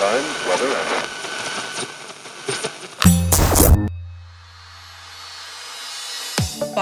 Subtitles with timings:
[0.00, 1.19] Time, weather, and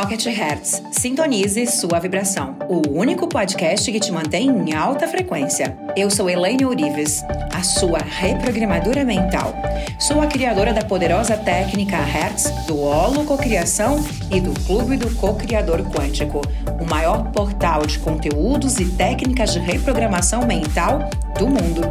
[0.01, 0.81] Pocket Hertz.
[0.93, 2.55] Sintonize sua vibração.
[2.69, 5.77] O único podcast que te mantém em alta frequência.
[5.97, 9.53] Eu sou Elaine Ourives, a sua reprogramadora mental.
[9.99, 13.99] Sou a criadora da poderosa técnica Hertz, do Holo Cocriação
[14.31, 16.43] e do Clube do Co-Criador Quântico,
[16.81, 21.83] o maior portal de conteúdos e técnicas de reprogramação mental do mundo.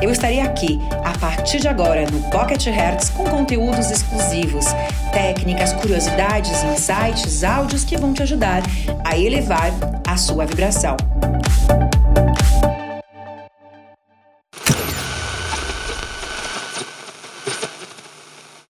[0.00, 4.66] Eu estarei aqui a partir de agora no Pocket Hertz com conteúdos exclusivos,
[5.16, 8.62] técnicas, curiosidades, insights, áudios que vão te ajudar
[9.02, 9.70] a elevar
[10.06, 10.94] a sua vibração.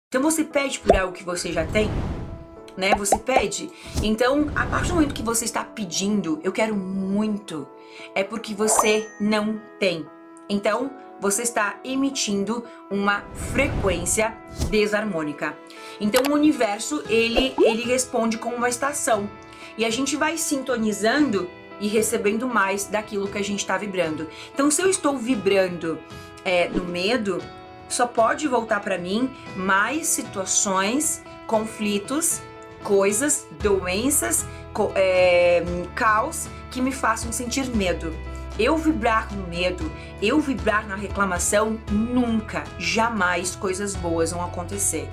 [0.06, 1.90] Então você pede por algo que você já tem?
[2.76, 2.94] Né?
[2.94, 3.68] Você pede.
[4.00, 7.66] Então, a partir do momento que você está pedindo, eu quero muito,
[8.14, 10.06] é porque você não tem.
[10.48, 10.88] Então,
[11.20, 13.22] você está emitindo uma
[13.52, 14.36] frequência
[14.70, 15.56] desarmônica.
[16.00, 19.28] Então, o universo, ele, ele responde com uma estação.
[19.76, 21.48] E a gente vai sintonizando
[21.80, 24.28] e recebendo mais daquilo que a gente está vibrando.
[24.52, 25.98] Então, se eu estou vibrando
[26.44, 27.42] é, no medo,
[27.88, 32.40] só pode voltar para mim mais situações, conflitos,
[32.82, 34.44] coisas, doenças,
[34.94, 35.62] é,
[35.94, 38.14] caos que me façam sentir medo
[38.58, 45.08] eu vibrar no medo, eu vibrar na reclamação, nunca, jamais coisas boas vão acontecer.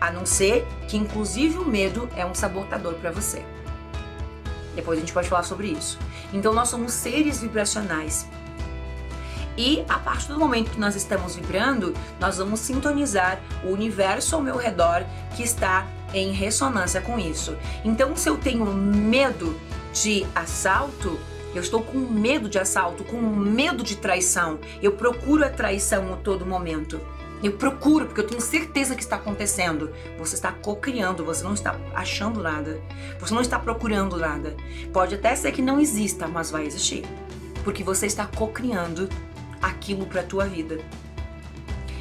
[0.00, 3.44] A não ser que, inclusive, o medo é um sabotador para você.
[4.74, 5.98] Depois a gente pode falar sobre isso.
[6.32, 8.26] Então, nós somos seres vibracionais.
[9.56, 14.40] E a partir do momento que nós estamos vibrando, nós vamos sintonizar o universo ao
[14.40, 17.56] meu redor que está em ressonância com isso.
[17.84, 19.58] Então, se eu tenho medo
[19.92, 21.18] de assalto,
[21.58, 24.60] eu estou com medo de assalto, com medo de traição.
[24.80, 27.00] Eu procuro a traição a todo momento.
[27.42, 29.92] Eu procuro, porque eu tenho certeza que está acontecendo.
[30.18, 32.80] Você está co-criando, você não está achando nada.
[33.18, 34.56] Você não está procurando nada.
[34.92, 37.04] Pode até ser que não exista, mas vai existir.
[37.64, 39.08] Porque você está co-criando
[39.60, 40.78] aquilo para a tua vida.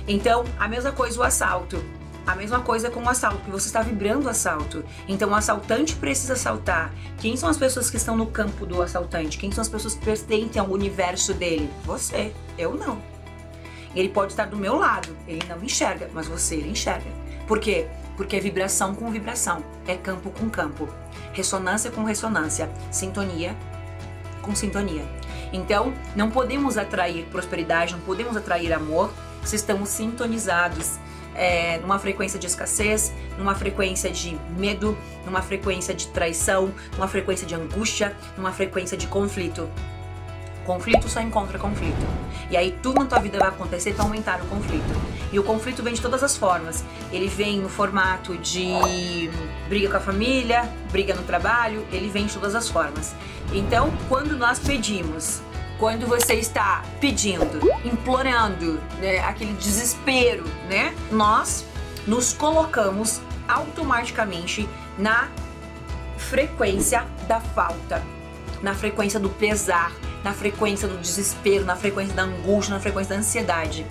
[0.08, 1.84] Então, a mesma coisa o assalto.
[2.28, 4.84] A mesma coisa com o assalto, que você está vibrando o assalto.
[5.08, 6.94] Então o assaltante precisa assaltar.
[7.20, 9.38] Quem são as pessoas que estão no campo do assaltante?
[9.38, 11.70] Quem são as pessoas que pertencem ao universo dele?
[11.86, 12.34] Você.
[12.58, 13.02] Eu não.
[13.96, 17.10] Ele pode estar do meu lado, ele não enxerga, mas você ele enxerga.
[17.48, 17.88] Por quê?
[18.18, 20.90] Porque é vibração com vibração, é campo com campo,
[21.32, 23.56] ressonância com ressonância, sintonia
[24.42, 25.06] com sintonia.
[25.52, 29.12] Então, não podemos atrair prosperidade, não podemos atrair amor
[29.44, 31.00] se estamos sintonizados
[31.38, 37.46] é, numa frequência de escassez, numa frequência de medo, numa frequência de traição, numa frequência
[37.46, 39.70] de angústia, numa frequência de conflito.
[40.66, 42.06] Conflito só encontra conflito.
[42.52, 44.84] E aí tudo na tua vida vai acontecer para aumentar o conflito.
[45.32, 46.84] E o conflito vem de todas as formas.
[47.12, 49.30] Ele vem no formato de
[49.70, 53.16] briga com a família, briga no trabalho, ele vem de todas as formas.
[53.54, 55.42] Então, quando nós pedimos
[55.80, 60.96] quando você está pedindo, implorando, né, aquele desespero, né?
[61.12, 61.66] Nós
[62.08, 64.68] nos colocamos automaticamente
[64.98, 65.30] na
[66.18, 68.04] frequência da falta,
[68.62, 69.92] na frequência do pesar,
[70.24, 73.86] na frequência do desespero, na frequência da angústia, na frequência da ansiedade.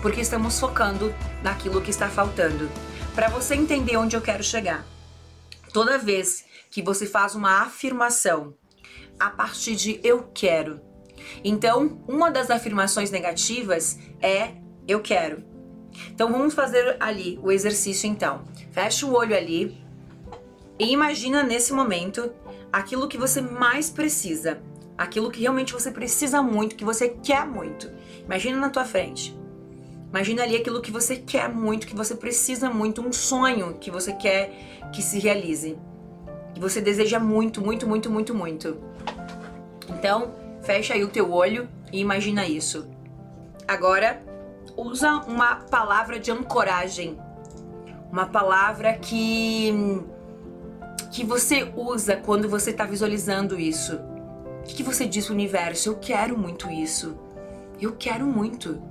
[0.00, 2.70] Porque estamos focando naquilo que está faltando.
[3.14, 4.84] Para você entender onde eu quero chegar.
[5.72, 8.54] Toda vez que você faz uma afirmação
[9.18, 10.80] a partir de eu quero,
[11.44, 14.52] então, uma das afirmações negativas é
[14.86, 15.42] eu quero.
[16.10, 18.44] Então, vamos fazer ali o exercício então.
[18.70, 19.76] Fecha o olho ali
[20.78, 22.30] e imagina nesse momento
[22.72, 24.60] aquilo que você mais precisa,
[24.96, 27.90] aquilo que realmente você precisa muito, que você quer muito.
[28.24, 29.36] Imagina na tua frente.
[30.10, 34.12] Imagina ali aquilo que você quer muito, que você precisa muito, um sonho que você
[34.12, 34.50] quer
[34.92, 35.78] que se realize.
[36.54, 38.78] Que você deseja muito, muito, muito, muito, muito.
[39.88, 40.34] Então,
[40.66, 42.90] Fecha aí o teu olho e imagina isso.
[43.68, 44.20] Agora,
[44.76, 47.16] usa uma palavra de ancoragem.
[48.10, 49.72] Uma palavra que
[51.12, 53.96] que você usa quando você está visualizando isso.
[53.96, 55.90] O que, você diz universo?
[55.90, 57.16] Eu quero muito isso.
[57.80, 58.82] Eu quero muito.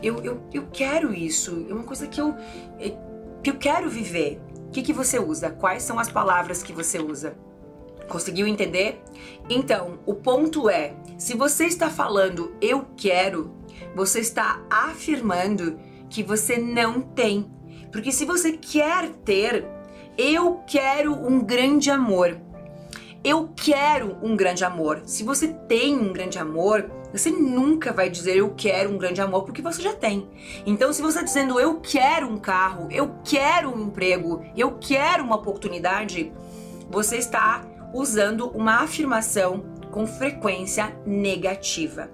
[0.00, 1.66] Eu, eu, eu quero isso.
[1.68, 2.34] É uma coisa que eu,
[3.42, 4.40] que eu quero viver.
[4.68, 5.50] O que, que você usa?
[5.50, 7.36] Quais são as palavras que você usa?
[8.08, 9.02] Conseguiu entender?
[9.48, 13.54] Então, o ponto é: se você está falando eu quero,
[13.94, 15.78] você está afirmando
[16.08, 17.50] que você não tem.
[17.92, 19.66] Porque se você quer ter,
[20.16, 22.38] eu quero um grande amor.
[23.24, 25.02] eu quero um grande amor.
[25.04, 29.44] Se você tem um grande amor, você nunca vai dizer eu quero um grande amor
[29.44, 30.28] porque você já tem.
[30.64, 35.24] Então, se você está dizendo eu quero um carro, eu quero um emprego, eu quero
[35.24, 36.32] uma oportunidade,
[36.90, 42.10] você está usando uma afirmação com frequência negativa.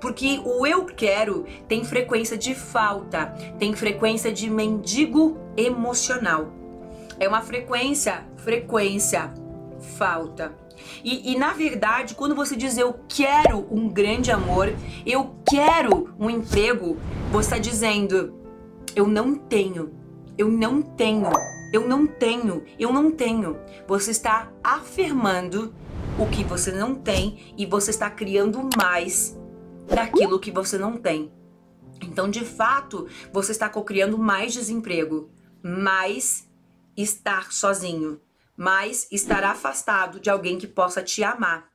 [0.00, 3.26] Porque o eu quero tem frequência de falta,
[3.58, 6.52] tem frequência de mendigo emocional.
[7.18, 9.32] É uma frequência, frequência,
[9.96, 10.54] falta.
[11.04, 14.72] E, e, na verdade, quando você diz eu quero um grande amor,
[15.06, 16.98] eu quero um emprego,
[17.30, 18.34] você está dizendo
[18.94, 19.92] eu não tenho,
[20.38, 21.30] eu não tenho,
[21.74, 23.58] eu não tenho, eu não tenho.
[23.88, 25.74] Você está afirmando
[26.16, 29.36] o que você não tem e você está criando mais
[29.88, 31.32] daquilo que você não tem.
[32.00, 35.28] Então, de fato, você está criando mais desemprego,
[35.60, 36.48] mais
[36.96, 38.20] estar sozinho,
[38.56, 41.68] mais estar afastado de alguém que possa te amar.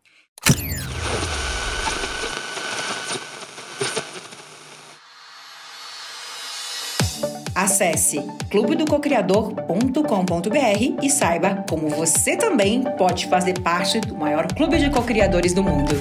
[7.60, 15.54] Acesse clubedococriador.com.br e saiba como você também pode fazer parte do maior clube de cocriadores
[15.54, 15.92] do mundo.